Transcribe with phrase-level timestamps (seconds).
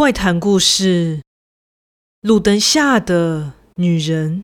[0.00, 1.20] 怪谈故事：
[2.22, 4.42] 路灯下的女人。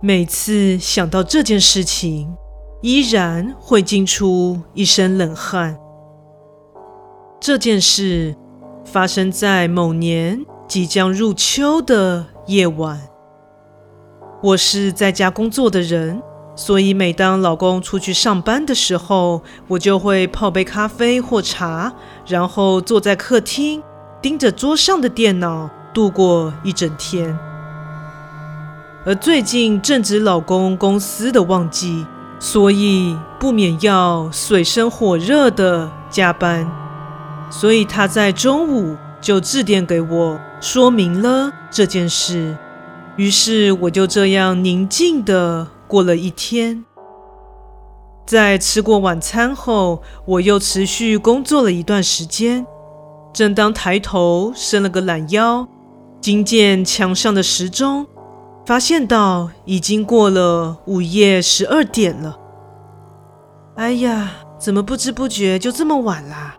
[0.00, 2.34] 每次想到这件事情，
[2.80, 5.78] 依然会惊出一身冷汗。
[7.38, 8.34] 这件事
[8.82, 12.98] 发生在某年即将入秋的夜晚。
[14.42, 16.22] 我是在家工作的人。
[16.56, 21.92] 所以，每当老公出去上班的时候，我就会泡杯咖啡或茶，
[22.28, 23.82] 然后坐在客厅，
[24.22, 27.36] 盯着桌上的电脑度过一整天。
[29.04, 32.06] 而最近正值老公公司的旺季，
[32.38, 36.70] 所以不免要水深火热的加班。
[37.50, 42.56] 所以他在中午就致电给我，说明了这件事。
[43.16, 45.66] 于是我就这样宁静的。
[45.94, 46.84] 过了一天，
[48.26, 52.66] 在吃过晚餐后，我又持续工作了一段时间。
[53.32, 55.68] 正当抬头伸了个懒腰，
[56.20, 58.08] 惊见墙上的时钟，
[58.66, 62.40] 发现到已经过了午夜十二点了。
[63.76, 66.56] 哎呀，怎么不知不觉就这么晚啦？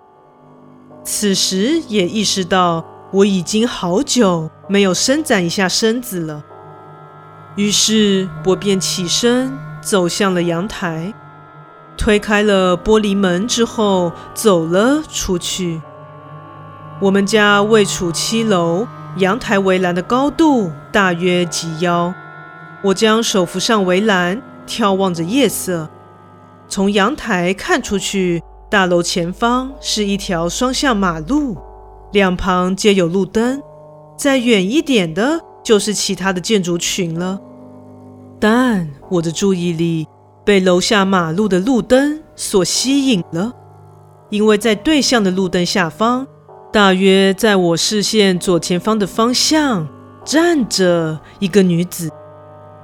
[1.03, 6.41] 此时也意识到我已经好久没有伸展一下身子了。
[7.55, 11.13] 于是我便起身走向了阳台，
[11.97, 15.81] 推开了玻璃门之后走了出去。
[16.99, 22.13] 我们家位处七楼，阳台围栏的高度大约及腰。
[22.83, 25.89] 我将手扶上围栏，眺望着夜色。
[26.67, 31.57] 从阳台看出去，大楼前方是一条双向马路，
[32.11, 33.61] 两旁皆有路灯。
[34.17, 37.39] 再远一点的，就是其他的建筑群了。
[38.39, 40.07] 但我的注意力
[40.43, 43.53] 被楼下马路的路灯所吸引了，
[44.29, 46.27] 因为在对向的路灯下方，
[46.71, 49.87] 大约在我视线左前方的方向，
[50.23, 52.09] 站着一个女子。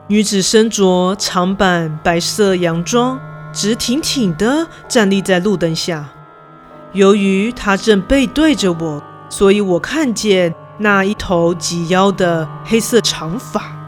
[0.07, 3.19] 女子身着长版白色洋装，
[3.53, 6.09] 直挺挺地站立在路灯下。
[6.93, 13.80] 由于她正背对着我，所以我看见那一头及腰的黑色长发。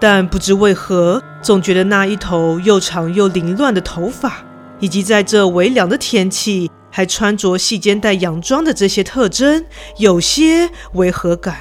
[0.00, 4.32] 但不知为何，总觉得那一头又长又凌乱的头发，
[4.78, 9.64] 以及在这微凉的天气还穿着细肩带洋装的这些特征，
[9.96, 11.56] 有些违和感。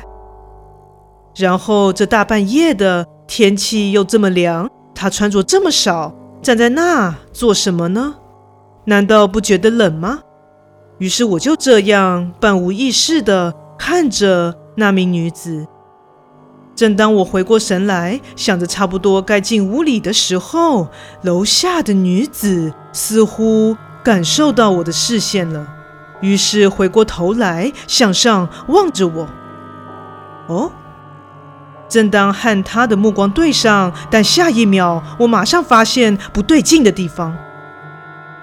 [1.36, 8.16] 然后这大半夜的天气又这么凉，他穿着这么少，站在那做什么呢？
[8.86, 10.19] 难道不觉得冷吗？
[11.00, 15.68] 于是我就这样半无意识地看着那名女子。
[16.77, 20.89] 正当我回过神来，想着差不多该进屋里的时候，
[21.23, 25.67] 楼下的女子似乎感受到我的视线了，
[26.21, 29.27] 于是回过头来向上望着我。
[30.45, 30.71] 哦，
[31.89, 37.35] 正当和她的目光对上，但下一秒我马上发现不对劲的地方，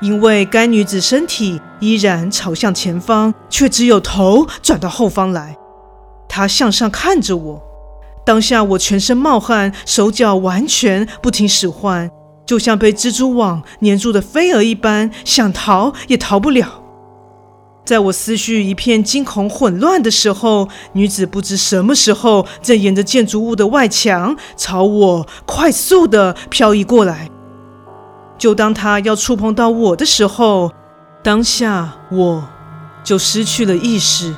[0.00, 5.56] 因为该女子身体依然朝向前方，却只有头转到后方来，
[6.28, 7.62] 她向上看着我。
[8.24, 12.10] 当下我全身冒汗，手脚完全不听使唤，
[12.46, 16.80] 就像被蜘蛛网粘住的飞蛾一般，想逃也逃不了。
[17.84, 27.28] 在我思绪一片惊恐混乱的时候，女子不知什么时候正沿着建筑物的外墙朝我快速地飘移过来。
[28.38, 30.72] 就当她要触碰到我的时候，
[31.22, 32.48] 当下我
[33.04, 34.34] 就失去了意识。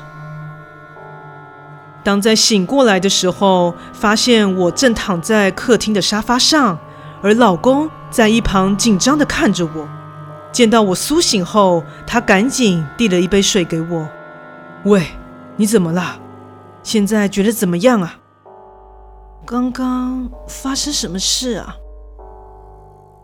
[2.07, 6.79] 当在醒过来的时候，发现我正躺在客厅的沙发上，
[7.21, 9.85] 而老公在一旁紧张地看着我。
[10.53, 14.07] 见到我苏醒后，他赶紧递了一杯水给我。
[14.85, 15.05] 喂，
[15.57, 16.17] 你怎么了？
[16.81, 18.15] 现在觉得怎么样啊？
[19.45, 21.75] 刚刚发生什么事啊？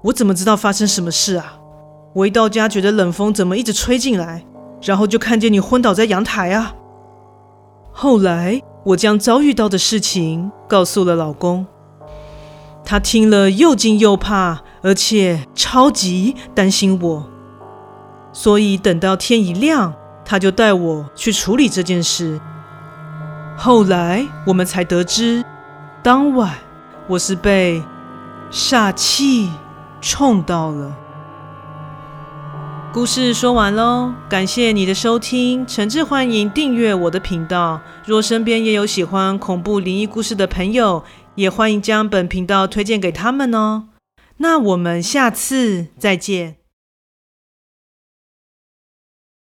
[0.01, 1.53] 我怎么知道发生什么事啊？
[2.13, 4.45] 我一到家觉得冷风怎么一直吹进来，
[4.81, 6.73] 然后就看见你昏倒在阳台啊。
[7.93, 8.61] 后来。
[8.85, 11.65] 我将遭遇到的事情告诉了老公，
[12.83, 17.25] 他听了又惊又怕，而且超级担心我，
[18.33, 19.93] 所以等到天一亮，
[20.25, 22.41] 他就带我去处理这件事。
[23.55, 25.45] 后来我们才得知，
[26.01, 26.51] 当晚
[27.07, 27.81] 我是被
[28.51, 29.49] 煞气
[30.01, 30.93] 冲到了。
[32.93, 37.81] 故事说完喽，感谢你的收听，诚挚欢迎订阅我的频道。
[38.05, 41.03] 若身边也有喜欢恐怖灵异故事的朋友，
[41.33, 43.85] 也欢迎将本频道推荐给他们哦。
[44.37, 46.57] 那我们下次再见。